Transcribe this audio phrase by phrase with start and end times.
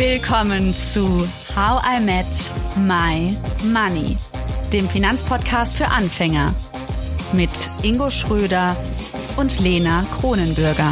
[0.00, 1.06] Willkommen zu
[1.54, 2.24] How I Met
[2.88, 3.36] My
[3.70, 4.16] Money,
[4.72, 6.54] dem Finanzpodcast für Anfänger
[7.34, 7.50] mit
[7.82, 8.74] Ingo Schröder
[9.36, 10.90] und Lena Kronenbürger.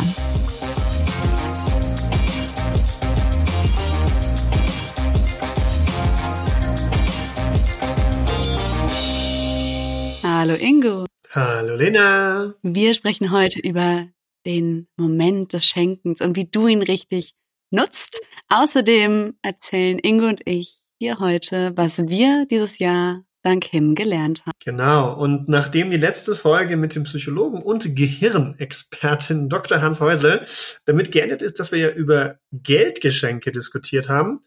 [10.22, 11.06] Hallo Ingo.
[11.30, 12.52] Hallo Lena.
[12.60, 14.06] Wir sprechen heute über
[14.44, 17.37] den Moment des Schenkens und wie du ihn richtig
[17.70, 18.20] nutzt.
[18.48, 24.52] Außerdem erzählen Ingo und ich dir heute, was wir dieses Jahr dank Him gelernt haben.
[24.64, 25.14] Genau.
[25.14, 29.80] Und nachdem die letzte Folge mit dem Psychologen und Gehirnexpertin Dr.
[29.80, 30.44] Hans Häusel
[30.84, 34.40] damit geendet ist, dass wir ja über Geldgeschenke diskutiert haben,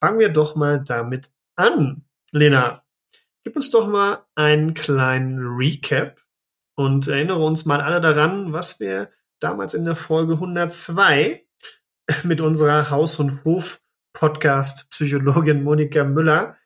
[0.00, 2.04] fangen wir doch mal damit an.
[2.32, 2.82] Lena,
[3.44, 6.20] gib uns doch mal einen kleinen Recap
[6.74, 11.44] und erinnere uns mal alle daran, was wir damals in der Folge 102
[12.24, 16.56] mit unserer Haus- und Hof-Podcast-Psychologin Monika Müller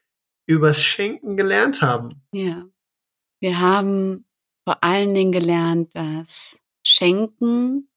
[0.46, 2.22] übers Schenken gelernt haben.
[2.32, 2.64] Ja.
[3.40, 4.26] Wir haben
[4.64, 7.90] vor allen Dingen gelernt, dass Schenken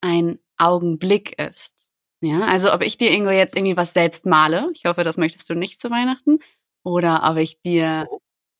[0.00, 1.74] ein Augenblick ist.
[2.20, 5.50] Ja, also ob ich dir irgendwo jetzt irgendwie was selbst male, ich hoffe, das möchtest
[5.50, 6.38] du nicht zu Weihnachten,
[6.82, 8.08] oder ob ich dir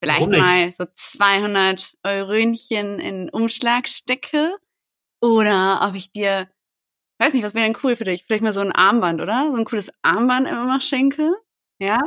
[0.03, 4.55] vielleicht mal so 200 Eurönchen in Umschlag stecke,
[5.23, 6.51] oder ob ich dir,
[7.19, 8.25] weiß nicht, was wäre denn cool für dich?
[8.25, 9.51] Vielleicht mal so ein Armband, oder?
[9.51, 11.35] So ein cooles Armband immer mal schenke.
[11.79, 11.99] Ja,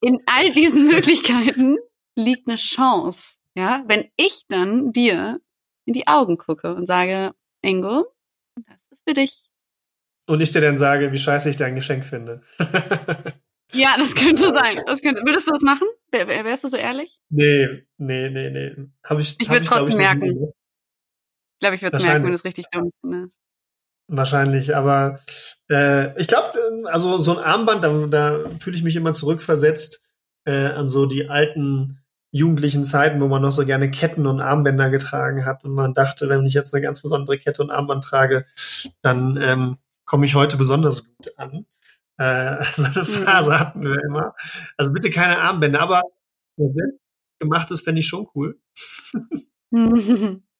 [0.00, 1.78] in all diesen Möglichkeiten
[2.16, 3.38] liegt eine Chance.
[3.54, 5.40] Ja, wenn ich dann dir
[5.84, 8.06] in die Augen gucke und sage, Ingo,
[8.66, 9.44] das ist für dich.
[10.26, 12.42] Und ich dir dann sage, wie scheiße ich dein Geschenk finde.
[13.72, 14.78] ja, das könnte sein.
[14.86, 15.86] Das könnte, würdest du das machen?
[16.10, 17.20] Wärst du so ehrlich?
[17.28, 18.74] Nee, nee, nee, nee.
[19.04, 20.24] Hab ich, ich würde es trotzdem merken.
[20.24, 23.38] Ich glaube, ich würde es merken, wenn du es richtig dumm findest.
[24.06, 25.20] Wahrscheinlich, aber
[25.70, 26.52] äh, ich glaube,
[26.86, 30.02] also so ein Armband, da, da fühle ich mich immer zurückversetzt
[30.44, 34.90] äh, an so die alten jugendlichen Zeiten, wo man noch so gerne Ketten und Armbänder
[34.90, 38.44] getragen hat und man dachte, wenn ich jetzt eine ganz besondere Kette und Armband trage,
[39.00, 41.64] dann ähm, komme ich heute besonders gut an.
[42.18, 43.04] Äh, so eine mhm.
[43.06, 44.34] Phase hatten wir immer.
[44.76, 46.02] Also bitte keine Armbänder, aber
[47.38, 48.58] gemacht ist, fände ich schon cool.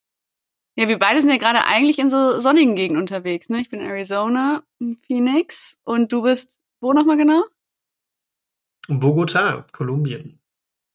[0.77, 3.49] Ja, wir beide sind ja gerade eigentlich in so sonnigen Gegenden unterwegs.
[3.49, 3.61] Ne?
[3.61, 7.45] Ich bin in Arizona, in Phoenix und du bist wo nochmal genau?
[8.89, 10.39] Bogota, Kolumbien.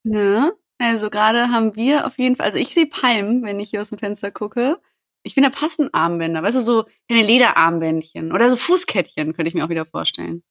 [0.03, 3.81] Ja, also gerade haben wir auf jeden Fall, also ich sehe Palmen, wenn ich hier
[3.81, 4.79] aus dem Fenster gucke.
[5.23, 9.55] Ich finde, da passen Armbänder, weißt du, so keine Lederarmbändchen oder so Fußkettchen könnte ich
[9.55, 10.43] mir auch wieder vorstellen.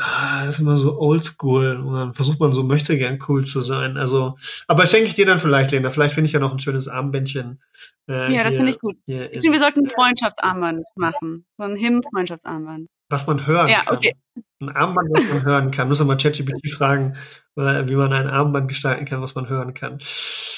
[0.00, 3.60] Ah, das ist immer so oldschool und dann versucht man so möchte gern cool zu
[3.60, 3.96] sein.
[3.96, 5.88] Also, aber schenke ich dir dann vielleicht, Lena.
[5.88, 7.62] Vielleicht finde ich ja noch ein schönes Armbändchen.
[8.10, 8.96] Äh, ja, das finde ich gut.
[9.06, 11.46] Ich finde, wir sollten ein Freundschaftsarmband machen.
[11.58, 12.88] So ein Him-Freundschaftsarmband.
[13.08, 13.96] Was man hören ja, kann.
[13.96, 14.14] Okay.
[14.60, 15.86] Ein Armband, was man hören kann.
[15.86, 17.16] Muss man ChatGPT fragen,
[17.54, 19.98] wie man ein Armband gestalten kann, was man hören kann.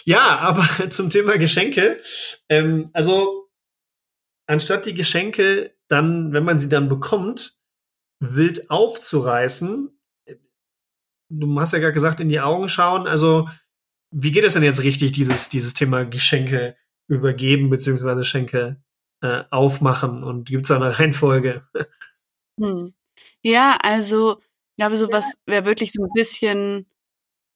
[0.06, 2.00] Ja, aber zum Thema Geschenke.
[2.48, 3.50] Ähm, also,
[4.46, 7.55] anstatt die Geschenke dann, wenn man sie dann bekommt,
[8.20, 9.90] wild aufzureißen.
[11.28, 13.06] Du hast ja gerade gesagt, in die Augen schauen.
[13.06, 13.48] Also,
[14.12, 16.76] wie geht es denn jetzt richtig, dieses, dieses Thema Geschenke
[17.08, 18.82] übergeben, beziehungsweise Geschenke
[19.22, 20.22] äh, aufmachen?
[20.22, 21.62] Und gibt es da eine Reihenfolge?
[22.60, 22.94] Hm.
[23.42, 26.86] Ja, also, ich glaube, so was wäre wirklich so ein bisschen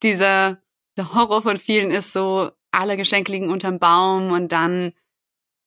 [0.02, 0.60] dieser
[0.96, 4.92] der Horror von vielen ist so, alle Geschenke liegen unterm Baum und dann,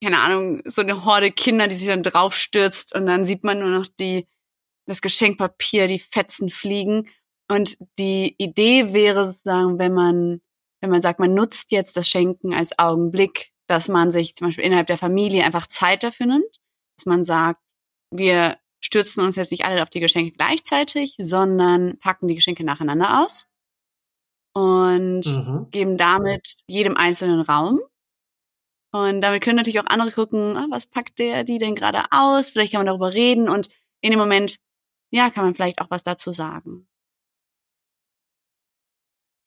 [0.04, 3.70] keine Ahnung, so eine Horde Kinder, die sich dann draufstürzt und dann sieht man nur
[3.70, 4.28] noch die
[4.86, 7.10] das Geschenkpapier, die Fetzen fliegen.
[7.50, 10.42] Und die Idee wäre sozusagen, wenn man,
[10.82, 14.66] wenn man sagt, man nutzt jetzt das Schenken als Augenblick, dass man sich zum Beispiel
[14.66, 16.60] innerhalb der Familie einfach Zeit dafür nimmt,
[16.98, 17.62] dass man sagt,
[18.12, 23.24] wir stürzen uns jetzt nicht alle auf die Geschenke gleichzeitig, sondern packen die Geschenke nacheinander
[23.24, 23.48] aus
[24.54, 25.68] und mhm.
[25.72, 27.80] geben damit jedem einzelnen Raum.
[28.92, 32.52] Und damit können natürlich auch andere gucken, ah, was packt der die denn gerade aus?
[32.52, 33.70] Vielleicht kann man darüber reden und
[34.02, 34.60] in dem Moment
[35.14, 36.88] ja, kann man vielleicht auch was dazu sagen.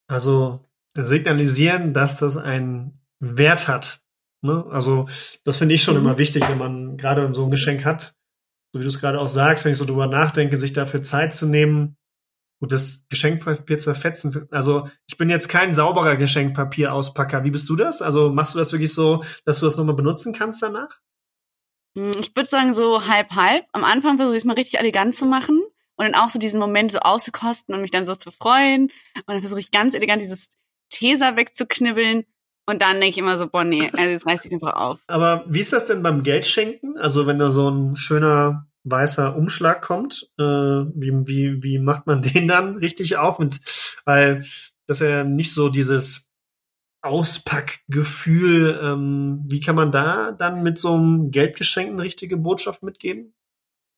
[0.09, 0.65] Also
[0.97, 4.01] signalisieren, dass das einen Wert hat.
[4.43, 4.65] Ne?
[4.71, 5.09] Also
[5.45, 6.03] das finde ich schon mhm.
[6.03, 8.15] immer wichtig, wenn man gerade so ein Geschenk hat.
[8.73, 11.35] So wie du es gerade auch sagst, wenn ich so drüber nachdenke, sich dafür Zeit
[11.35, 11.97] zu nehmen,
[12.61, 14.47] gut, das Geschenkpapier zu verfetzen.
[14.53, 17.43] Also ich bin jetzt kein sauberer Geschenkpapier-Auspacker.
[17.43, 18.03] Wie bist du das?
[18.03, 21.01] Also machst du das wirklich so, dass du das nochmal benutzen kannst danach?
[21.97, 23.65] Hm, ich würde sagen so halb halb.
[23.73, 25.63] Am Anfang versuche ich es mal richtig elegant zu machen
[25.97, 28.85] und dann auch so diesen Moment so auszukosten und mich dann so zu freuen.
[29.15, 30.49] Und dann versuche ich ganz elegant dieses
[30.91, 32.25] Tesa wegzuknibbeln.
[32.69, 35.01] Und dann denke ich immer so, boah, nee, also jetzt reißt sich einfach auf.
[35.07, 36.97] Aber wie ist das denn beim Geldschenken?
[36.99, 40.31] Also wenn da so ein schöner weißer Umschlag kommt.
[40.39, 43.39] Äh, wie, wie, wie macht man den dann richtig auf?
[43.39, 43.61] Und,
[44.05, 44.45] weil
[44.87, 46.31] das ja nicht so dieses
[47.07, 53.35] Auspackgefühl, ähm, wie kann man da dann mit so einem Geldgeschenk eine richtige Botschaft mitgeben?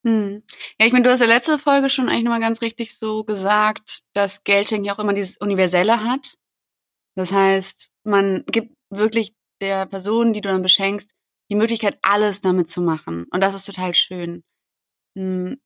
[0.06, 0.42] Hm.
[0.78, 4.02] Ja, ich meine, du hast ja letzte Folge schon eigentlich nochmal ganz richtig so gesagt,
[4.14, 6.38] dass Geldschenken ja auch immer dieses Universelle hat.
[7.16, 11.10] Das heißt, man gibt wirklich der Person, die du dann beschenkst,
[11.50, 13.26] die Möglichkeit, alles damit zu machen.
[13.30, 14.44] Und das ist total schön.
[15.16, 15.58] Hm.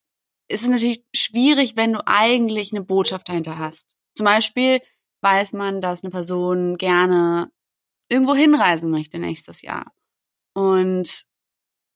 [0.48, 3.86] Es ist natürlich schwierig, wenn du eigentlich eine Botschaft dahinter hast.
[4.16, 4.80] Zum Beispiel
[5.22, 7.50] weiß man, dass eine Person gerne
[8.08, 9.92] irgendwo hinreisen möchte nächstes Jahr.
[10.54, 11.24] Und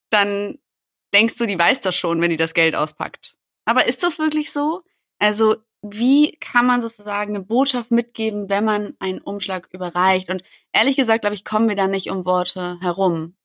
[0.09, 0.57] dann
[1.13, 3.37] denkst du, die weiß das schon, wenn die das Geld auspackt.
[3.65, 4.81] Aber ist das wirklich so?
[5.19, 10.29] Also, wie kann man sozusagen eine Botschaft mitgeben, wenn man einen Umschlag überreicht?
[10.29, 10.41] Und
[10.73, 13.35] ehrlich gesagt, glaube ich, kommen wir da nicht um Worte herum.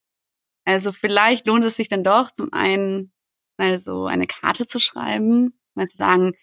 [0.65, 3.13] Also vielleicht lohnt es sich dann doch, zum einen
[3.57, 6.35] also eine Karte zu schreiben, mal zu sagen,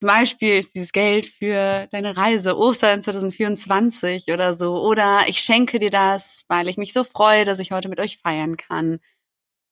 [0.00, 4.76] zum Beispiel ist dieses Geld für deine Reise Ostern 2024 oder so.
[4.82, 8.18] Oder ich schenke dir das, weil ich mich so freue, dass ich heute mit euch
[8.18, 9.00] feiern kann.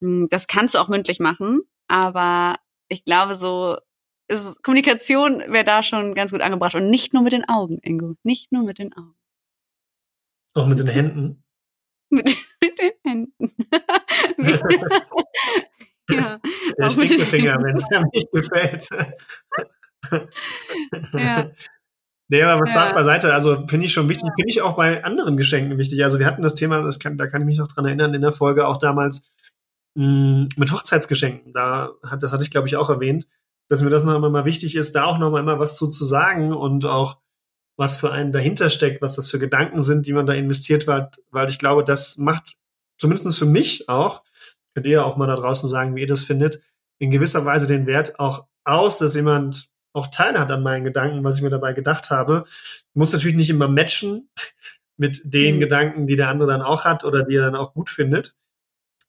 [0.01, 2.55] Hm, das kannst du auch mündlich machen, aber
[2.89, 3.77] ich glaube so,
[4.27, 8.15] ist, Kommunikation wäre da schon ganz gut angebracht und nicht nur mit den Augen, Ingo,
[8.23, 9.15] nicht nur mit den Augen.
[10.55, 11.43] Auch mit den Händen.
[12.09, 12.25] mit,
[12.61, 13.55] mit den Händen.
[16.09, 16.39] ja,
[16.79, 18.87] Der Stinkefinger, wenn es mir nicht gefällt.
[21.13, 21.51] Ja.
[22.27, 22.95] Nee, aber Spaß ja.
[22.95, 23.33] beiseite.
[23.35, 24.27] Also finde ich schon wichtig.
[24.35, 26.03] Finde ich auch bei anderen Geschenken wichtig.
[26.03, 28.21] Also wir hatten das Thema, das kann, da kann ich mich noch dran erinnern, in
[28.23, 29.31] der Folge auch damals
[29.93, 31.53] mh, mm, mit Hochzeitsgeschenken.
[31.53, 33.27] Da hat, das hatte ich glaube ich auch erwähnt,
[33.69, 36.03] dass mir das noch immer mal wichtig ist, da auch noch mal was zu, zu
[36.03, 37.19] sagen und auch
[37.77, 41.17] was für einen dahinter steckt, was das für Gedanken sind, die man da investiert hat,
[41.31, 42.55] weil ich glaube, das macht
[42.97, 44.23] zumindest für mich auch,
[44.73, 46.61] könnt ihr auch mal da draußen sagen, wie ihr das findet,
[46.99, 51.37] in gewisser Weise den Wert auch aus, dass jemand auch teilhat an meinen Gedanken, was
[51.37, 52.45] ich mir dabei gedacht habe.
[52.93, 54.29] Muss natürlich nicht immer matchen
[54.97, 55.59] mit den mhm.
[55.61, 58.35] Gedanken, die der andere dann auch hat oder die er dann auch gut findet.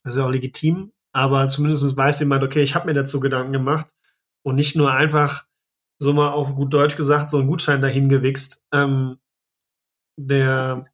[0.02, 0.92] Das ist ja auch legitim.
[1.12, 3.86] Aber zumindest weiß jemand, okay, ich habe mir dazu Gedanken gemacht
[4.42, 5.46] und nicht nur einfach
[5.98, 9.18] so mal auf gut Deutsch gesagt so einen Gutschein dahin gewichst, ähm,
[10.18, 10.86] der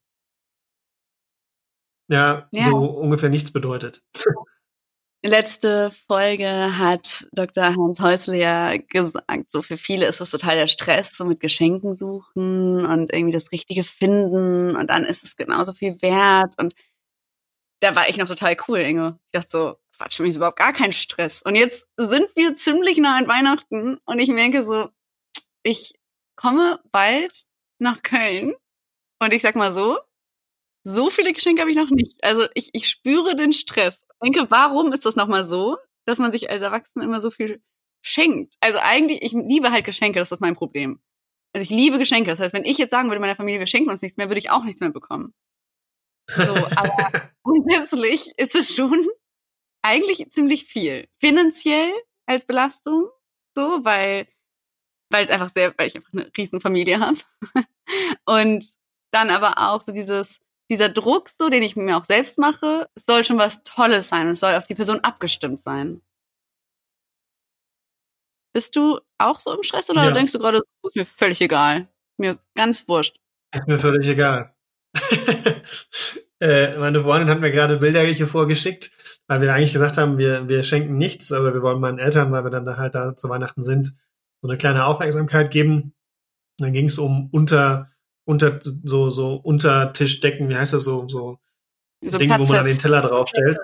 [2.08, 4.02] ja, ja, so ungefähr nichts bedeutet.
[5.24, 7.76] Letzte Folge hat Dr.
[7.76, 11.94] Hans Häusle ja gesagt, so für viele ist das total der Stress, so mit Geschenken
[11.94, 16.74] suchen und irgendwie das Richtige finden und dann ist es genauso viel wert und
[17.78, 19.19] da war ich noch total cool, Inge.
[19.26, 21.42] Ich dachte so, Quatsch, für mich ist überhaupt gar kein Stress.
[21.42, 24.88] Und jetzt sind wir ziemlich nah an Weihnachten und ich merke so,
[25.62, 25.94] ich
[26.36, 27.44] komme bald
[27.78, 28.54] nach Köln
[29.20, 29.98] und ich sag mal so,
[30.84, 32.22] so viele Geschenke habe ich noch nicht.
[32.24, 35.76] Also ich, ich spüre den Stress denke, warum ist das nochmal so,
[36.06, 37.60] dass man sich als Erwachsener immer so viel
[38.02, 38.54] schenkt?
[38.60, 41.00] Also eigentlich, ich liebe halt Geschenke, das ist mein Problem.
[41.54, 42.30] Also ich liebe Geschenke.
[42.30, 44.38] Das heißt, wenn ich jetzt sagen würde, meiner Familie, wir schenken uns nichts mehr, würde
[44.38, 45.34] ich auch nichts mehr bekommen.
[46.28, 46.42] So,
[46.76, 49.06] aber grundsätzlich ist es schon
[49.82, 51.08] eigentlich ziemlich viel.
[51.19, 51.92] Finanziell
[52.26, 53.08] als Belastung,
[53.54, 54.28] so, weil,
[55.10, 57.19] weil es einfach sehr, weil ich einfach eine riesen Familie habe.
[58.24, 58.64] Und
[59.10, 60.40] dann aber auch so dieses,
[60.72, 64.26] dieser Druck, so, den ich mir auch selbst mache, es soll schon was Tolles sein
[64.26, 66.00] und es soll auf die Person abgestimmt sein.
[68.55, 70.10] Bist du auch so im Stress oder ja.
[70.10, 71.88] denkst du gerade, ist mir völlig egal?
[72.19, 73.19] Mir ganz wurscht.
[73.55, 74.55] Ist mir völlig egal.
[76.41, 78.91] äh, meine Freundin hat mir gerade Bilder hier vorgeschickt,
[79.26, 82.44] weil wir eigentlich gesagt haben, wir, wir schenken nichts, aber wir wollen meinen Eltern, weil
[82.44, 83.93] wir dann da halt da zu Weihnachten sind,
[84.41, 85.94] so eine kleine Aufmerksamkeit geben.
[86.58, 87.92] Und dann ging es um unter
[88.24, 91.38] unter so so Untertischdecken, wie heißt das so so,
[92.00, 93.58] so Dinge, wo man dann den Teller draufstellt.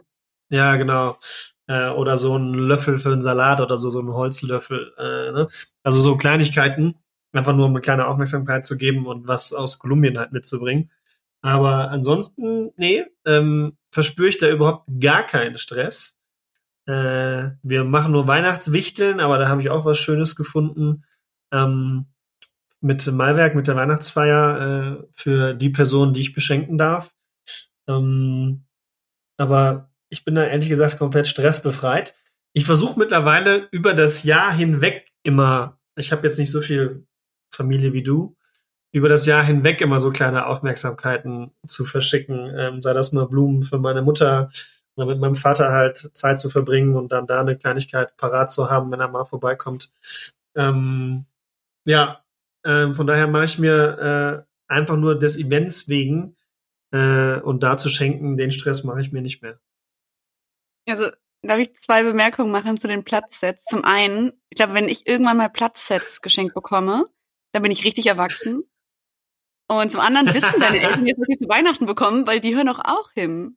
[0.51, 1.19] Ja, genau.
[1.67, 4.95] Äh, oder so ein Löffel für einen Salat oder so so ein Holzlöffel.
[4.99, 5.49] Äh, ne?
[5.83, 6.95] Also so Kleinigkeiten,
[7.33, 10.91] einfach nur um eine kleine Aufmerksamkeit zu geben und was aus Kolumbien halt mitzubringen.
[11.41, 16.19] Aber ansonsten, nee, ähm, verspüre ich da überhaupt gar keinen Stress.
[16.87, 21.05] Äh, wir machen nur Weihnachtswichteln, aber da habe ich auch was Schönes gefunden.
[21.53, 22.07] Ähm,
[22.81, 27.15] mit Malwerk, mit der Weihnachtsfeier äh, für die Person, die ich beschenken darf.
[27.89, 28.65] Ähm,
[29.37, 32.15] aber ich bin da ehrlich gesagt komplett stressbefreit.
[32.53, 37.07] Ich versuche mittlerweile über das Jahr hinweg immer, ich habe jetzt nicht so viel
[37.51, 38.37] Familie wie du,
[38.93, 43.63] über das Jahr hinweg immer so kleine Aufmerksamkeiten zu verschicken, ähm, sei das nur Blumen
[43.63, 44.51] für meine Mutter
[44.97, 48.71] oder mit meinem Vater halt Zeit zu verbringen und dann da eine Kleinigkeit parat zu
[48.71, 49.91] haben, wenn er mal vorbeikommt.
[50.57, 51.27] Ähm,
[51.85, 52.25] ja,
[52.69, 56.37] ähm, von daher mache ich mir äh, einfach nur des Events wegen
[56.93, 59.59] äh, und da zu schenken, den Stress mache ich mir nicht mehr.
[60.87, 61.11] Also
[61.43, 63.65] darf ich zwei Bemerkungen machen zu den Platzsets.
[63.65, 67.07] Zum einen, ich glaube, wenn ich irgendwann mal Platzsets geschenkt bekomme,
[67.53, 68.65] dann bin ich richtig erwachsen.
[69.67, 72.69] Und zum anderen wissen deine Eltern jetzt, was sie zu Weihnachten bekommen, weil die hören
[72.69, 73.57] auch, auch hin.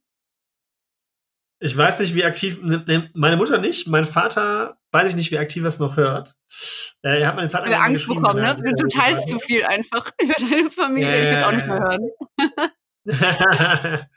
[1.60, 5.32] Ich weiß nicht, wie aktiv, ne, ne, meine Mutter nicht, mein Vater weiß ich nicht,
[5.32, 6.36] wie aktiv es noch hört.
[7.04, 8.56] Äh, er hat meine Zeit lang Angst bekommen, ne?
[8.56, 11.10] Du teilst zu viel einfach über deine Familie.
[11.10, 12.12] Ja, ich will es auch nicht mehr hören.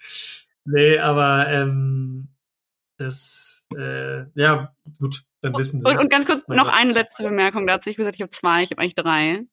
[0.65, 2.29] nee, aber ähm,
[2.99, 7.67] das, äh, ja, gut, dann wissen sie und, und ganz kurz noch eine letzte Bemerkung
[7.67, 7.91] dazu.
[7.91, 9.45] Ich habe gesagt, ich habe zwei, ich habe eigentlich drei.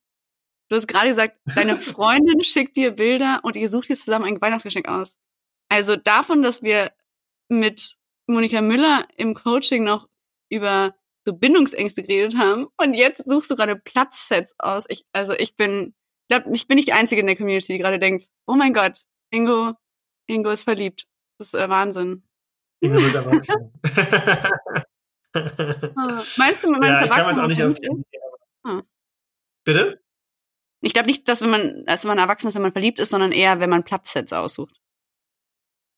[0.70, 4.42] Du hast gerade gesagt, deine Freundin schickt dir Bilder und ihr sucht jetzt zusammen ein
[4.42, 5.18] Weihnachtsgeschenk aus.
[5.70, 6.92] Also davon, dass wir
[7.50, 7.98] mit
[8.28, 10.08] Monika Müller im Coaching noch
[10.50, 14.86] über so Bindungsängste geredet haben und jetzt suchst du gerade Platzsets aus.
[14.90, 17.80] Ich, also ich bin, ich glaube, ich bin nicht die Einzige in der Community, die
[17.80, 19.02] gerade denkt, oh mein Gott,
[19.32, 19.74] Ingo,
[20.28, 21.06] Ingo ist verliebt.
[21.38, 22.24] Das ist äh, Wahnsinn.
[22.82, 23.72] Ingo wird erwachsen.
[26.38, 27.62] meinst du, meinst ja, ich kann auch nicht
[28.64, 28.82] ah.
[29.64, 30.02] Bitte?
[30.82, 33.32] Ich glaube nicht, dass wenn man, dass man erwachsen ist, wenn man verliebt ist, sondern
[33.32, 34.82] eher, wenn man Platzsets aussucht.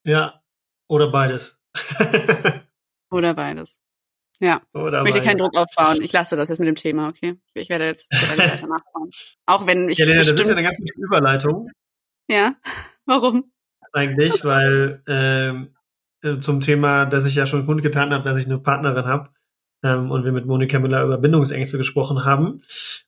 [0.06, 0.44] Ja,
[0.90, 1.58] oder beides.
[3.10, 3.78] oder beides.
[4.40, 4.62] Ja.
[4.74, 6.02] Oder ich möchte keinen Druck aufbauen.
[6.02, 7.40] Ich lasse das jetzt mit dem Thema, okay?
[7.54, 9.12] Ich werde jetzt weiter nachbauen.
[9.46, 9.98] Auch wenn ich.
[9.98, 11.70] Ja, Lena, das ist ja eine ganz gute Überleitung.
[12.28, 12.56] Ja.
[13.06, 13.52] Warum?
[13.92, 15.76] Eigentlich, weil ähm,
[16.22, 19.30] äh, zum Thema, dass ich ja schon kundgetan habe, dass ich eine Partnerin habe
[19.84, 22.62] ähm, und wir mit Monika Müller über Bindungsängste gesprochen haben,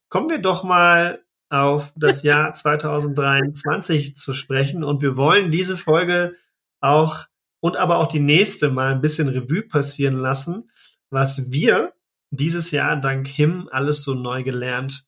[0.10, 4.84] kommen wir doch mal auf das Jahr 2023 zu sprechen.
[4.84, 6.36] Und wir wollen diese Folge
[6.82, 7.25] auch
[7.62, 10.70] und aber auch die nächste mal ein bisschen Revue passieren lassen,
[11.09, 11.93] was wir
[12.31, 15.05] dieses Jahr dank Him alles so neu gelernt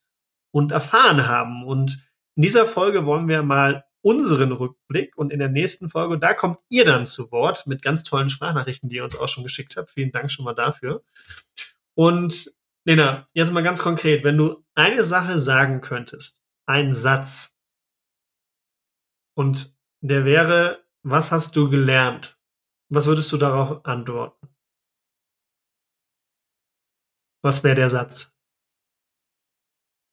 [0.52, 1.66] und erfahren haben.
[1.66, 6.34] Und in dieser Folge wollen wir mal unseren Rückblick und in der nächsten Folge, da
[6.34, 9.76] kommt ihr dann zu Wort mit ganz tollen Sprachnachrichten, die ihr uns auch schon geschickt
[9.76, 9.90] habt.
[9.90, 11.04] Vielen Dank schon mal dafür.
[11.96, 12.54] Und
[12.86, 17.58] Lena, jetzt mal ganz konkret, wenn du eine Sache sagen könntest, einen Satz,
[19.38, 22.40] und der wäre, was hast du gelernt?
[22.90, 24.48] Was würdest du darauf antworten?
[27.48, 28.38] Was wäre der Satz?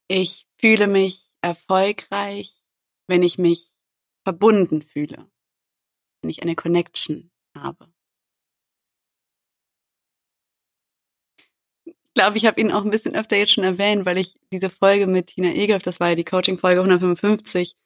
[0.06, 2.52] Ich fühle mich erfolgreich,
[3.08, 3.74] wenn ich mich
[4.22, 5.28] verbunden fühle,
[6.22, 7.92] wenn ich eine Connection habe.
[11.84, 14.70] Ich glaube, ich habe ihn auch ein bisschen öfter jetzt schon erwähnt, weil ich diese
[14.70, 17.76] Folge mit Tina Egelf, das war ja die Coaching-Folge 155,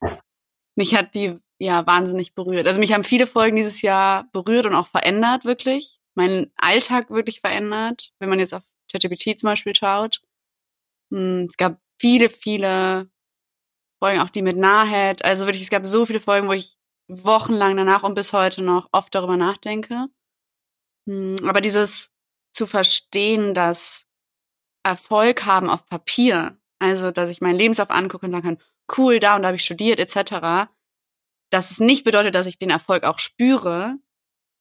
[0.77, 2.67] mich hat die ja wahnsinnig berührt.
[2.67, 5.99] Also mich haben viele Folgen dieses Jahr berührt und auch verändert, wirklich.
[6.15, 10.23] Meinen Alltag wirklich verändert, wenn man jetzt auf ChatGPT zum Beispiel schaut.
[11.13, 13.11] Hm, es gab viele, viele
[13.99, 15.25] Folgen, auch die mit Nahed.
[15.25, 16.79] Also wirklich, es gab so viele Folgen, wo ich
[17.09, 20.09] wochenlang danach und bis heute noch oft darüber nachdenke.
[21.09, 22.11] Hm, aber dieses
[22.53, 24.07] zu verstehen, dass
[24.85, 28.63] Erfolg haben auf Papier, also dass ich meinen Lebenslauf angucke und sagen kann,
[28.97, 30.71] cool, da und da habe ich studiert, etc.,
[31.51, 33.97] dass es nicht bedeutet, dass ich den Erfolg auch spüre,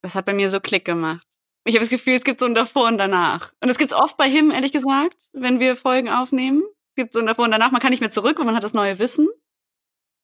[0.01, 1.26] das hat bei mir so Klick gemacht.
[1.67, 3.51] Ich habe das Gefühl, es gibt so ein Davor und Danach.
[3.59, 6.63] Und gibt es oft bei Him, ehrlich gesagt, wenn wir Folgen aufnehmen.
[6.91, 7.71] Es gibt so ein Davor und Danach.
[7.71, 9.27] Man kann nicht mehr zurück, weil man hat das neue Wissen.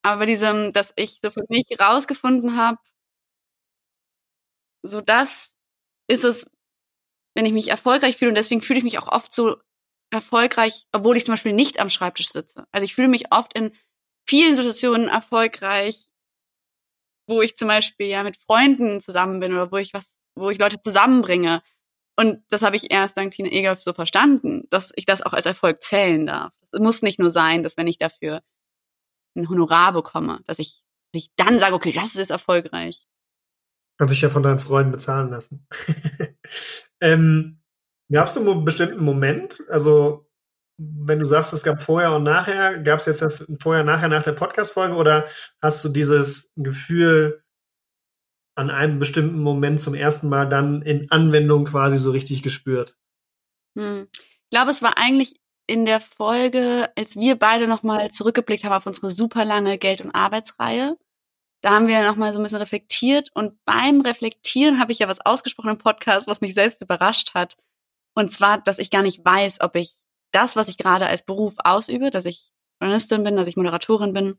[0.03, 2.77] Aber bei diesem, dass ich so für mich rausgefunden habe,
[4.83, 5.57] so das
[6.07, 6.49] ist es,
[7.35, 8.29] wenn ich mich erfolgreich fühle.
[8.29, 9.57] Und deswegen fühle ich mich auch oft so
[10.11, 12.65] erfolgreich, obwohl ich zum Beispiel nicht am Schreibtisch sitze.
[12.71, 13.75] Also ich fühle mich oft in
[14.25, 16.07] vielen Situationen erfolgreich,
[17.27, 20.59] wo ich zum Beispiel ja mit Freunden zusammen bin oder wo ich was, wo ich
[20.59, 21.61] Leute zusammenbringe.
[22.15, 25.45] Und das habe ich erst dank Tina Egerf so verstanden, dass ich das auch als
[25.45, 26.53] Erfolg zählen darf.
[26.71, 28.41] Es muss nicht nur sein, dass wenn ich dafür
[29.35, 33.07] ein Honorar bekomme, dass ich, dass ich dann sage, okay, das ist erfolgreich.
[33.97, 35.67] Kannst dich ja von deinen Freunden bezahlen lassen.
[37.01, 37.63] ähm,
[38.11, 39.63] Gab es einen bestimmten Moment?
[39.69, 40.29] Also,
[40.77, 44.23] wenn du sagst, es gab vorher und nachher, gab es jetzt das vorher, nachher nach
[44.23, 45.25] der Podcast-Folge oder
[45.61, 47.42] hast du dieses Gefühl
[48.55, 52.95] an einem bestimmten Moment zum ersten Mal dann in Anwendung quasi so richtig gespürt?
[53.77, 54.07] Hm.
[54.13, 58.85] Ich glaube, es war eigentlich in der Folge, als wir beide nochmal zurückgeblickt haben auf
[58.85, 60.97] unsere super lange Geld- und Arbeitsreihe.
[61.61, 65.25] Da haben wir nochmal so ein bisschen reflektiert und beim Reflektieren habe ich ja was
[65.25, 67.57] ausgesprochen im Podcast, was mich selbst überrascht hat.
[68.15, 70.01] Und zwar, dass ich gar nicht weiß, ob ich
[70.33, 74.37] das, was ich gerade als Beruf ausübe, dass ich Journalistin bin, dass ich Moderatorin bin,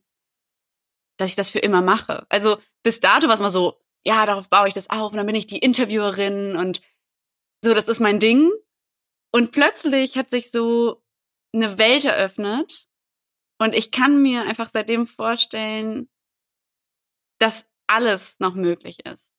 [1.16, 2.26] dass ich das für immer mache.
[2.28, 5.26] Also bis dato war es mal so, ja, darauf baue ich das auf und dann
[5.26, 6.80] bin ich die Interviewerin und
[7.62, 8.50] so, das ist mein Ding.
[9.32, 11.02] Und plötzlich hat sich so
[11.54, 12.86] eine Welt eröffnet
[13.58, 16.08] und ich kann mir einfach seitdem vorstellen,
[17.38, 19.34] dass alles noch möglich ist.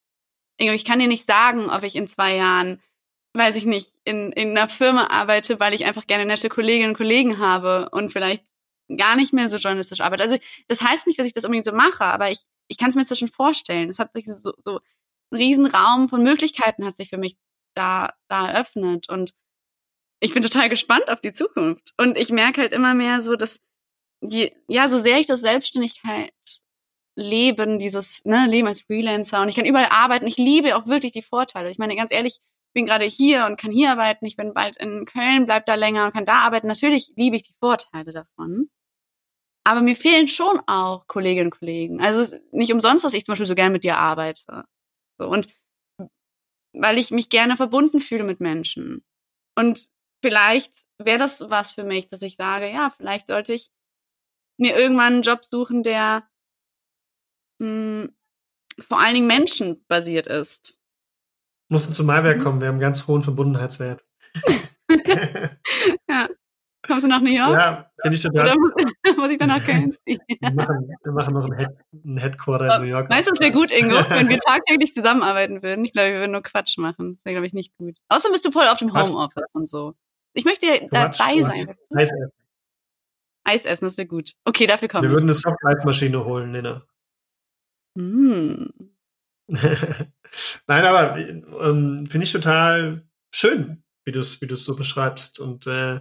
[0.58, 2.82] Ich kann dir nicht sagen, ob ich in zwei Jahren
[3.36, 6.96] weiß ich nicht, in, in einer Firma arbeite, weil ich einfach gerne nette Kolleginnen und
[6.96, 8.44] Kollegen habe und vielleicht
[8.96, 10.22] gar nicht mehr so journalistisch arbeite.
[10.22, 12.96] Also das heißt nicht, dass ich das unbedingt so mache, aber ich, ich kann es
[12.96, 13.90] mir zwischen vorstellen.
[13.90, 14.80] Es hat sich so, so
[15.30, 17.36] ein Riesenraum von Möglichkeiten hat sich für mich
[17.74, 19.34] da, da eröffnet und
[20.20, 21.92] ich bin total gespannt auf die Zukunft.
[21.98, 23.60] Und ich merke halt immer mehr so, dass
[24.22, 26.32] je, ja, so sehr ich das Selbstständigkeit
[27.16, 30.26] leben, dieses ne, Leben als Freelancer und ich kann überall arbeiten.
[30.26, 31.70] Ich liebe auch wirklich die Vorteile.
[31.70, 34.26] Ich meine, ganz ehrlich, ich bin gerade hier und kann hier arbeiten.
[34.26, 36.66] Ich bin bald in Köln, bleib da länger und kann da arbeiten.
[36.66, 38.68] Natürlich liebe ich die Vorteile davon.
[39.66, 42.00] Aber mir fehlen schon auch Kolleginnen und Kollegen.
[42.00, 44.64] Also nicht umsonst, dass ich zum Beispiel so gern mit dir arbeite.
[45.18, 45.48] So, und
[46.72, 49.04] weil ich mich gerne verbunden fühle mit Menschen.
[49.56, 49.88] Und
[50.22, 53.72] vielleicht wäre das was für mich, dass ich sage, ja, vielleicht sollte ich
[54.56, 56.28] mir irgendwann einen Job suchen, der
[57.58, 58.16] mh, hm,
[58.78, 60.78] vor allen Dingen menschenbasiert ist.
[61.72, 62.42] Musst du zum Maiwerk mhm.
[62.44, 64.04] kommen, wir haben einen ganz hohen Verbundenheitswert.
[66.08, 66.28] ja.
[66.86, 67.52] Kommst du nach New York?
[67.52, 68.46] Ja, finde ich total.
[68.46, 68.72] Oder muss,
[69.16, 70.20] muss ich dann nach Köln ziehen?
[70.40, 73.10] wir, machen, wir machen noch ein, Head, ein Headquarter in New York.
[73.10, 75.84] Weißt du, es wäre gut, Ingo, wenn wir tagtäglich zusammenarbeiten würden.
[75.84, 77.16] Ich glaube, wir würden nur Quatsch machen.
[77.16, 77.96] Das wäre, glaube ich, nicht gut.
[78.08, 79.94] Außerdem bist du voll auf dem Homeoffice und so.
[80.34, 81.68] Ich möchte ja dabei sein.
[81.94, 82.30] Eis essen.
[83.44, 84.34] Eis essen, das wäre gut.
[84.44, 85.10] Okay, dafür kommen wir.
[85.10, 86.82] Wir würden eine Soft-Eismaschine holen, Nina.
[87.94, 88.66] Mm.
[90.66, 95.38] Nein, aber ähm, finde ich total schön, wie du es wie du's so beschreibst.
[95.40, 96.00] Und äh,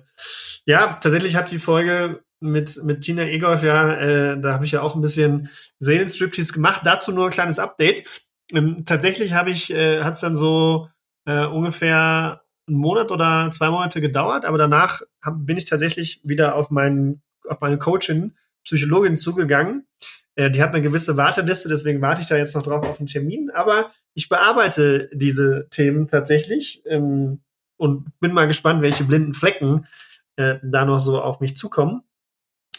[0.66, 4.82] ja, tatsächlich hat die Folge mit, mit Tina Egolf, ja, äh, da habe ich ja
[4.82, 6.82] auch ein bisschen Seelenstriptease gemacht.
[6.86, 8.04] Dazu nur ein kleines Update.
[8.54, 10.88] Ähm, tatsächlich habe ich, äh, hat es dann so
[11.26, 16.56] äh, ungefähr einen Monat oder zwei Monate gedauert, aber danach hab, bin ich tatsächlich wieder
[16.56, 19.88] auf meinen auf meine Coachin, Psychologin zugegangen.
[20.36, 23.08] Äh, die hat eine gewisse Warteliste, deswegen warte ich da jetzt noch drauf auf einen
[23.08, 23.50] Termin.
[23.52, 26.84] Aber ich bearbeite diese Themen tatsächlich.
[26.86, 27.42] Ähm,
[27.78, 29.88] und bin mal gespannt, welche blinden Flecken
[30.36, 32.04] äh, da noch so auf mich zukommen.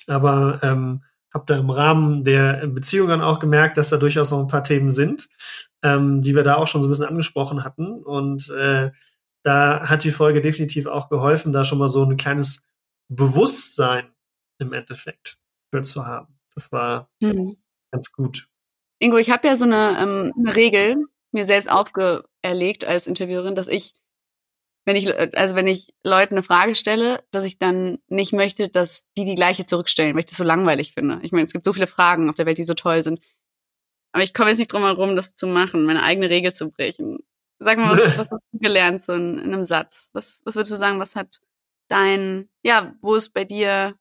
[0.06, 1.02] Aber ähm,
[1.34, 4.90] habe da im Rahmen der Beziehungen auch gemerkt, dass da durchaus noch ein paar Themen
[4.90, 5.28] sind,
[5.82, 8.02] ähm, die wir da auch schon so ein bisschen angesprochen hatten.
[8.02, 8.90] Und äh,
[9.42, 12.66] da hat die Folge definitiv auch geholfen, da schon mal so ein kleines
[13.08, 14.12] Bewusstsein
[14.58, 15.38] im Endeffekt
[15.70, 16.38] für zu haben.
[16.54, 17.56] Das war mhm.
[17.92, 18.48] ganz gut.
[18.98, 20.96] Ingo, ich habe ja so eine, ähm, eine Regel
[21.32, 23.94] mir selbst aufgeerlegt als Interviewerin, dass ich
[24.86, 29.06] wenn ich, also wenn ich Leuten eine Frage stelle, dass ich dann nicht möchte, dass
[29.18, 31.18] die die gleiche zurückstellen, weil ich das so langweilig finde.
[31.22, 33.20] Ich meine, es gibt so viele Fragen auf der Welt, die so toll sind.
[34.12, 37.18] Aber ich komme jetzt nicht drum herum, das zu machen, meine eigene Regel zu brechen.
[37.58, 40.10] Sag mal, was, was hast du gelernt, so in, in einem Satz?
[40.12, 41.40] Was, was würdest du sagen, was hat
[41.88, 43.98] dein, ja, wo ist bei dir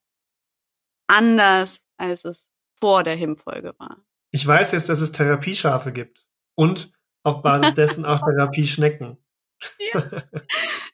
[1.07, 3.97] anders, als es vor der HIM-Folge war?
[4.31, 6.25] Ich weiß jetzt, dass es Therapieschafe gibt.
[6.53, 6.91] Und
[7.23, 9.17] auf Basis dessen auch Therapieschnecken.
[9.93, 10.03] Ja.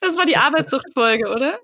[0.04, 1.60] Das war die Arbeitssuchtfolge, oder?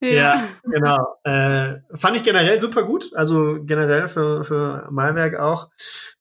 [0.00, 1.16] Ja, ja genau.
[1.24, 3.10] Äh, fand ich generell super gut.
[3.14, 5.70] Also generell für, für Malwerk auch.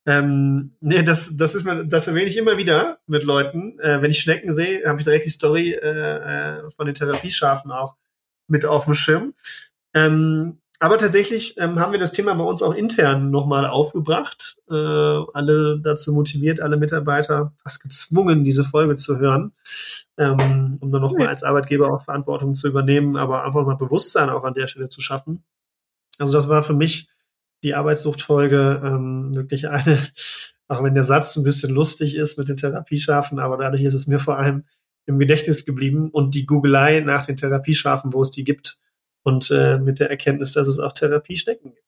[0.05, 3.77] Ähm, nee, das, das ist mir, das erwähne ich immer wieder mit Leuten.
[3.79, 7.71] Äh, wenn ich Schnecken sehe, habe ich direkt die Story äh, äh, von den Therapieschafen
[7.71, 7.95] auch
[8.47, 9.33] mit auf dem Schirm.
[9.93, 14.57] Ähm, aber tatsächlich ähm, haben wir das Thema bei uns auch intern nochmal aufgebracht.
[14.69, 19.53] Äh, alle dazu motiviert, alle Mitarbeiter fast gezwungen, diese Folge zu hören,
[20.17, 24.43] ähm, um dann nochmal als Arbeitgeber auch Verantwortung zu übernehmen, aber einfach mal Bewusstsein auch
[24.43, 25.43] an der Stelle zu schaffen.
[26.19, 27.09] Also das war für mich
[27.63, 29.97] die Arbeitssuchtfolge ähm, wirklich eine,
[30.67, 34.05] auch wenn der Satz ein bisschen lustig ist mit den Therapieschafen, aber dadurch ist es
[34.05, 34.63] mir vor allem
[35.07, 38.77] im Gedächtnis geblieben und die Googelei nach den Therapieschafen, wo es die gibt,
[39.27, 41.85] und äh, mit der Erkenntnis, dass es auch Therapieschnecken gibt.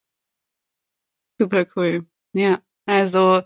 [1.39, 2.05] Super cool.
[2.33, 3.43] Ja, also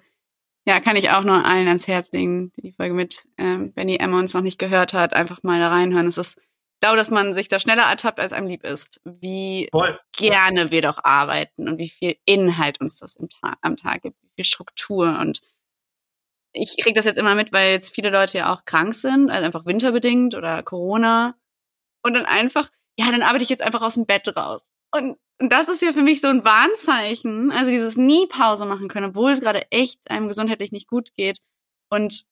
[0.66, 3.98] ja, kann ich auch nur allen ans Herz legen, die die Folge mit ähm, Benny
[3.98, 6.08] Emmons noch nicht gehört hat, einfach mal da reinhören.
[6.08, 9.70] Es ist, ich glaube, dass man sich da schneller ertappt, als einem lieb ist, wie
[9.72, 10.00] Voll.
[10.18, 14.32] gerne wir doch arbeiten und wie viel Inhalt uns das Ta am Tag gibt, wie
[14.36, 15.42] viel Struktur und
[16.56, 19.46] ich kriege das jetzt immer mit, weil jetzt viele Leute ja auch krank sind, also
[19.46, 21.36] einfach winterbedingt oder Corona
[22.04, 24.68] und dann einfach ja, dann arbeite ich jetzt einfach aus dem Bett raus.
[24.92, 29.10] Und, das ist ja für mich so ein Warnzeichen, also dieses nie Pause machen können,
[29.10, 31.40] obwohl es gerade echt einem gesundheitlich nicht gut geht.
[31.90, 32.26] Und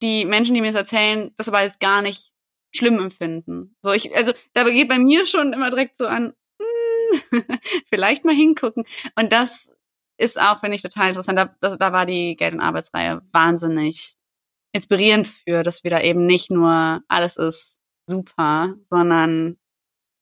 [0.00, 2.32] die Menschen, die mir das erzählen, das aber jetzt gar nicht
[2.74, 3.76] schlimm empfinden.
[3.82, 7.44] So, ich, also da geht bei mir schon immer direkt so an, hm,
[7.86, 8.84] vielleicht mal hingucken.
[9.16, 9.70] Und das
[10.18, 11.38] ist auch, finde ich, total interessant.
[11.38, 14.14] Da, da, da war die Geld- und Arbeitsreihe wahnsinnig
[14.72, 19.56] inspirierend für, dass wir da eben nicht nur alles ist super, sondern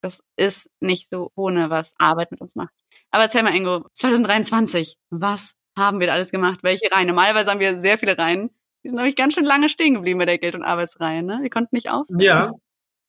[0.03, 2.75] das ist nicht so ohne, was Arbeit mit uns macht.
[3.11, 6.61] Aber erzähl mal, Ingo, 2023, was haben wir da alles gemacht?
[6.63, 7.07] Welche Reihen?
[7.07, 8.51] Normalerweise haben wir sehr viele Reihen.
[8.85, 11.39] Die sind, glaube ich, ganz schön lange stehen geblieben bei der Geld- und Arbeitsreihe, ne?
[11.41, 12.07] Wir konnten nicht auf.
[12.19, 12.51] Ja,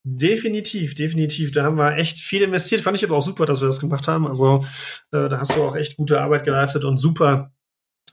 [0.03, 1.51] definitiv, definitiv.
[1.51, 2.81] Da haben wir echt viel investiert.
[2.81, 4.27] Fand ich aber auch super, dass wir das gemacht haben.
[4.27, 4.65] Also
[5.11, 7.51] äh, da hast du auch echt gute Arbeit geleistet und super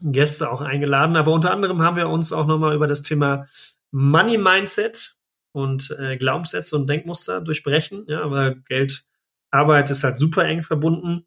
[0.01, 1.17] Gäste auch eingeladen.
[1.17, 3.45] Aber unter anderem haben wir uns auch nochmal über das Thema
[3.91, 5.17] Money Mindset
[5.53, 8.05] und äh, Glaubenssätze und Denkmuster durchbrechen.
[8.09, 9.05] Ja, aber Geld,
[9.51, 11.27] Arbeit ist halt super eng verbunden.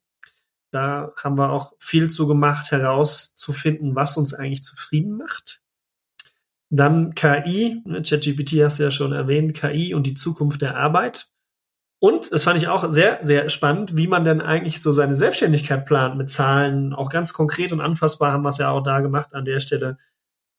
[0.71, 5.61] Da haben wir auch viel zu gemacht, herauszufinden, was uns eigentlich zufrieden macht.
[6.69, 11.27] Dann KI, ne, ChatGPT hast du ja schon erwähnt, KI und die Zukunft der Arbeit.
[11.99, 15.85] Und das fand ich auch sehr, sehr spannend, wie man denn eigentlich so seine Selbstständigkeit
[15.85, 19.33] plant mit Zahlen, auch ganz konkret und anfassbar haben wir es ja auch da gemacht
[19.33, 19.97] an der Stelle.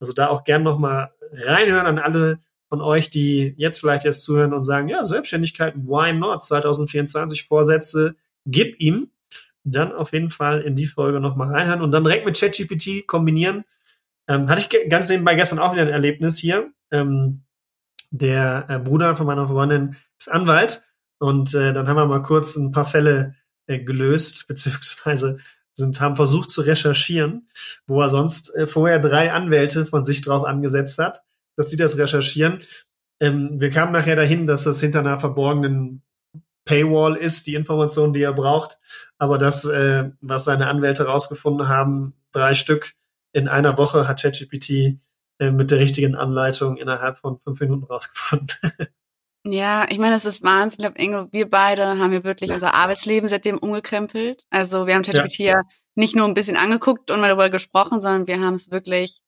[0.00, 2.38] Also da auch gern nochmal reinhören an alle
[2.74, 6.42] von euch, die jetzt vielleicht erst zuhören und sagen, ja, Selbstständigkeit, why not?
[6.42, 9.10] 2024 Vorsätze, gib ihm.
[9.62, 13.62] Dann auf jeden Fall in die Folge nochmal reinhören und dann direkt mit ChatGPT kombinieren.
[14.26, 16.72] Ähm, hatte ich ganz nebenbei gestern auch wieder ein Erlebnis hier.
[16.90, 17.42] Ähm,
[18.10, 20.82] der äh, Bruder von meiner Freundin ist Anwalt
[21.18, 23.36] und äh, dann haben wir mal kurz ein paar Fälle
[23.68, 25.38] äh, gelöst, beziehungsweise
[25.74, 27.48] sind, haben versucht zu recherchieren,
[27.86, 31.22] wo er sonst äh, vorher drei Anwälte von sich drauf angesetzt hat,
[31.56, 32.62] dass die das recherchieren.
[33.20, 36.02] Ähm, wir kamen nachher dahin, dass das hinter einer verborgenen
[36.64, 38.78] Paywall ist, die Information, die er braucht.
[39.18, 42.94] Aber das, äh, was seine Anwälte rausgefunden haben, drei Stück
[43.32, 44.98] in einer Woche hat ChatGPT
[45.38, 48.56] äh, mit der richtigen Anleitung innerhalb von fünf Minuten rausgefunden.
[49.46, 50.78] Ja, ich meine, das ist Wahnsinn.
[50.78, 54.46] Ich glaube, Inge, wir beide haben ja wirklich unser Arbeitsleben seitdem umgekrempelt.
[54.48, 55.52] Also wir haben ChatGPT ja.
[55.56, 55.62] ja
[55.94, 59.20] nicht nur ein bisschen angeguckt und mal darüber gesprochen, sondern wir haben es wirklich,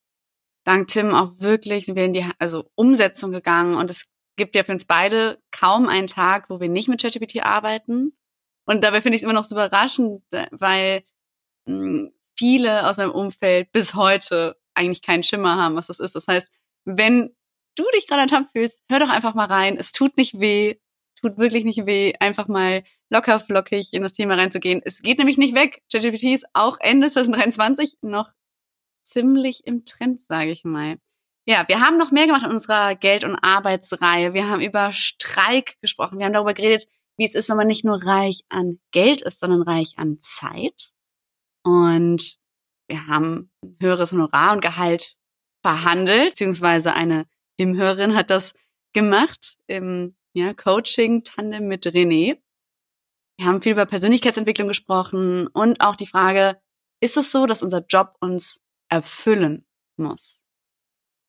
[0.67, 3.77] dank Tim auch wirklich, sind wir in die also Umsetzung gegangen.
[3.77, 7.43] Und es gibt ja für uns beide kaum einen Tag, wo wir nicht mit ChatGPT
[7.43, 8.17] arbeiten.
[8.67, 11.05] Und dabei finde ich es immer noch so überraschend, weil
[11.67, 16.15] mh, hm, viele aus meinem Umfeld bis heute eigentlich keinen Schimmer haben, was das ist.
[16.15, 16.51] Das heißt,
[16.85, 17.35] wenn
[17.77, 19.77] du dich gerade ertappt fühlst, hör doch einfach mal rein.
[19.79, 20.75] Es tut nicht weh,
[21.21, 24.83] tut wirklich nicht weh, einfach mal locker flockig in das Thema reinzugehen.
[24.85, 25.83] Es geht nämlich nicht weg.
[25.91, 28.33] ChatGPT ist auch Ende 2023 noch
[29.07, 30.99] ziemlich im Trend, sage ich mal.
[31.47, 34.35] Ja, wir haben noch mehr gemacht in unserer Geld- und Arbeitsreihe.
[34.35, 36.19] Wir haben über Streik gesprochen.
[36.19, 39.41] Wir haben darüber geredet, wie es ist, wenn man nicht nur reich an Geld ist,
[39.41, 40.91] sondern reich an Zeit.
[41.63, 42.37] Und
[42.89, 45.17] wir haben ein höheres Honorar und Gehalt
[45.63, 48.55] verhandelt, beziehungsweise eine Imhörerin hat das
[48.93, 52.39] gemacht im ja, Coaching-Tandem mit René.
[53.39, 56.61] Wir haben viel über Persönlichkeitsentwicklung gesprochen und auch die Frage,
[57.01, 59.65] ist es so, dass unser Job uns erfüllen
[59.97, 60.41] muss?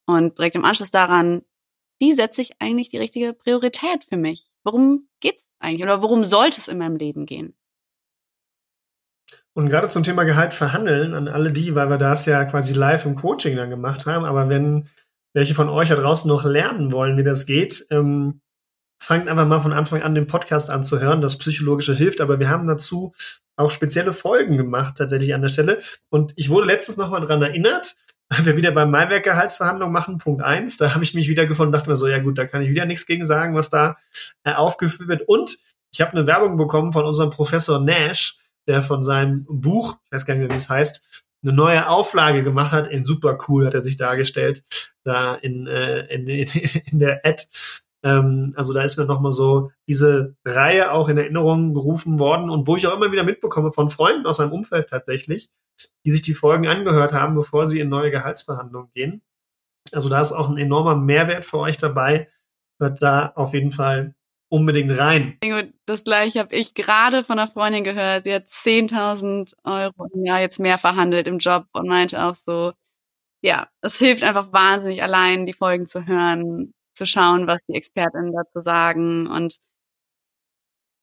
[0.05, 1.43] Und direkt im Anschluss daran,
[1.99, 4.49] wie setze ich eigentlich die richtige Priorität für mich?
[4.63, 7.55] Worum geht's eigentlich oder worum sollte es in meinem Leben gehen?
[9.53, 13.05] Und gerade zum Thema Gehalt verhandeln an alle die, weil wir das ja quasi live
[13.05, 14.87] im Coaching dann gemacht haben, aber wenn
[15.33, 18.41] welche von euch da draußen noch lernen wollen, wie das geht, ähm,
[19.01, 21.21] fangt einfach mal von Anfang an den Podcast an zu hören.
[21.21, 23.13] Das Psychologische hilft, aber wir haben dazu
[23.57, 25.81] auch spezielle Folgen gemacht, tatsächlich an der Stelle.
[26.09, 27.95] Und ich wurde letztens nochmal dran erinnert,
[28.29, 30.77] weil wir wieder beim Maiwerk Gehaltsverhandlung machen, Punkt eins.
[30.77, 32.85] Da habe ich mich wieder gefunden, dachte mir so, ja gut, da kann ich wieder
[32.85, 33.97] nichts gegen sagen, was da
[34.43, 35.21] äh, aufgeführt wird.
[35.27, 35.57] Und
[35.91, 40.25] ich habe eine Werbung bekommen von unserem Professor Nash, der von seinem Buch, ich weiß
[40.25, 42.87] gar nicht mehr, wie es heißt, eine neue Auflage gemacht hat.
[42.87, 44.63] In super cool hat er sich dargestellt,
[45.03, 46.47] da in, äh, in, in,
[46.85, 47.43] in der Ad.
[48.03, 52.67] Ähm, also da ist mir nochmal so diese Reihe auch in Erinnerung gerufen worden und
[52.67, 55.49] wo ich auch immer wieder mitbekomme von Freunden aus meinem Umfeld tatsächlich,
[56.05, 59.21] die sich die Folgen angehört haben, bevor sie in neue Gehaltsverhandlungen gehen.
[59.93, 62.29] Also da ist auch ein enormer Mehrwert für euch dabei.
[62.79, 64.13] Hört da auf jeden Fall
[64.49, 65.37] unbedingt rein.
[65.85, 68.25] Das gleiche habe ich gerade von einer Freundin gehört.
[68.25, 72.73] Sie hat 10.000 Euro im Jahr jetzt mehr verhandelt im Job und meinte auch so,
[73.41, 78.33] ja, es hilft einfach wahnsinnig allein, die Folgen zu hören, zu schauen, was die Expertinnen
[78.33, 79.57] dazu sagen und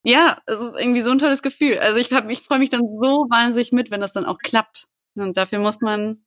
[0.07, 1.79] ja, es ist irgendwie so ein tolles Gefühl.
[1.79, 4.87] Also ich, ich freue mich dann so wahnsinnig mit, wenn das dann auch klappt.
[5.17, 6.25] Und dafür muss man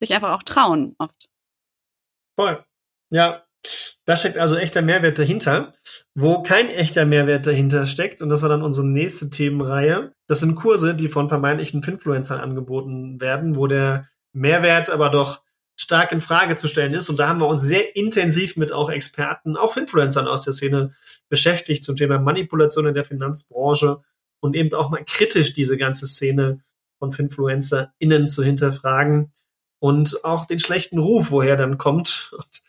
[0.00, 1.28] sich einfach auch trauen, oft.
[2.36, 2.64] Voll.
[3.10, 3.44] Ja,
[4.04, 5.74] da steckt also echter Mehrwert dahinter.
[6.14, 10.56] Wo kein echter Mehrwert dahinter steckt, und das war dann unsere nächste Themenreihe, das sind
[10.56, 15.42] Kurse, die von vermeintlichen Influencern angeboten werden, wo der Mehrwert aber doch
[15.78, 17.08] stark in Frage zu stellen ist.
[17.08, 20.92] Und da haben wir uns sehr intensiv mit auch Experten, auch Influencern aus der Szene
[21.28, 24.02] beschäftigt zum Thema Manipulation in der Finanzbranche
[24.40, 26.60] und eben auch mal kritisch diese ganze Szene
[26.98, 29.32] von FinfluencerInnen zu hinterfragen
[29.78, 32.62] und auch den schlechten Ruf, woher dann kommt und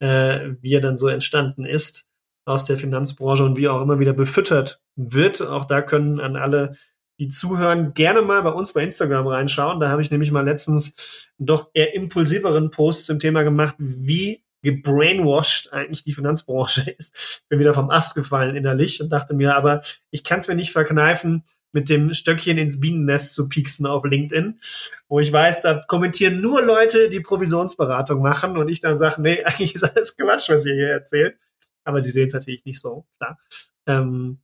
[0.00, 2.08] äh, wie er dann so entstanden ist
[2.44, 5.40] aus der Finanzbranche und wie auch immer wieder befüttert wird.
[5.40, 6.76] Auch da können an alle
[7.18, 9.80] die zuhören, gerne mal bei uns bei Instagram reinschauen.
[9.80, 15.72] Da habe ich nämlich mal letztens doch eher impulsiveren Post zum Thema gemacht, wie gebrainwashed
[15.72, 17.42] eigentlich die Finanzbranche ist.
[17.48, 20.72] Bin wieder vom Ast gefallen innerlich und dachte mir, aber ich kann es mir nicht
[20.72, 24.60] verkneifen, mit dem Stöckchen ins Bienennest zu pieksen auf LinkedIn,
[25.08, 29.42] wo ich weiß, da kommentieren nur Leute, die Provisionsberatung machen und ich dann sage, nee,
[29.44, 31.36] eigentlich ist alles Quatsch, was ihr hier erzählt.
[31.84, 33.38] Aber sie sehen es natürlich nicht so, klar.
[33.86, 34.38] Ähm,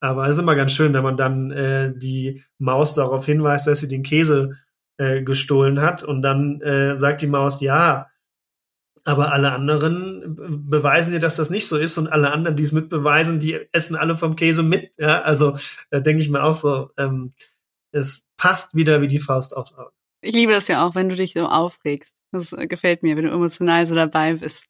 [0.00, 3.80] aber es ist immer ganz schön, wenn man dann äh, die Maus darauf hinweist, dass
[3.80, 4.56] sie den Käse
[4.98, 8.08] äh, gestohlen hat und dann äh, sagt die Maus, ja,
[9.04, 10.36] aber alle anderen
[10.68, 13.94] beweisen dir, dass das nicht so ist und alle anderen, die es mitbeweisen, die essen
[13.94, 14.90] alle vom Käse mit.
[14.98, 15.56] Ja, also
[15.90, 17.30] da denke ich mir auch so, ähm,
[17.92, 19.92] es passt wieder wie die Faust aufs Auge.
[20.22, 22.16] Ich liebe es ja auch, wenn du dich so aufregst.
[22.32, 24.66] Das äh, gefällt mir, wenn du emotional so dabei bist.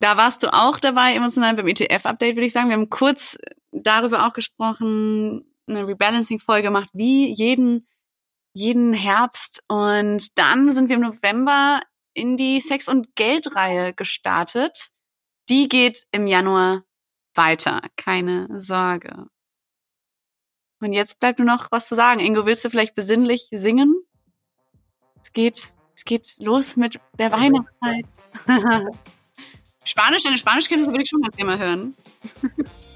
[0.00, 2.70] Da warst du auch dabei, emotional beim ETF-Update, würde ich sagen.
[2.70, 3.36] Wir haben kurz
[3.72, 7.86] darüber auch gesprochen, eine Rebalancing-Folge gemacht, wie jeden,
[8.52, 9.62] jeden Herbst.
[9.68, 11.80] Und dann sind wir im November
[12.12, 14.90] in die Sex- und Geldreihe gestartet.
[15.48, 16.84] Die geht im Januar
[17.34, 17.82] weiter.
[17.96, 19.26] Keine Sorge.
[20.80, 22.20] Und jetzt bleibt nur noch was zu sagen.
[22.20, 23.94] Ingo, willst du vielleicht besinnlich singen?
[25.22, 28.06] Es geht, es geht los mit der Weihnachtszeit.
[29.84, 31.94] Spanisch, deine Spanischkenntnisse würde ich schon ganz gerne mal hören.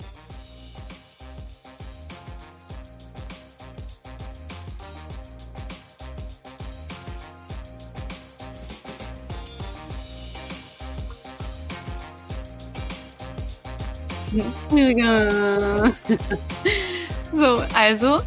[17.33, 18.20] so, also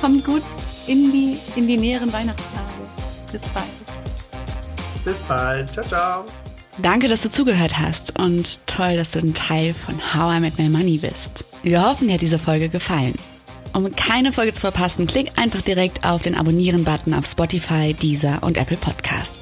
[0.00, 0.42] kommt gut
[0.86, 2.72] in die, in die näheren Weihnachtstage.
[3.30, 3.66] Bis bald.
[5.04, 5.70] Bis bald.
[5.70, 6.24] Ciao, ciao.
[6.78, 10.58] Danke, dass du zugehört hast und toll, dass du ein Teil von How I Met
[10.58, 11.44] My Money bist.
[11.62, 13.14] Wir hoffen, dir hat diese Folge gefallen.
[13.74, 18.56] Um keine Folge zu verpassen, klick einfach direkt auf den Abonnieren-Button auf Spotify, Deezer und
[18.56, 19.41] Apple Podcasts.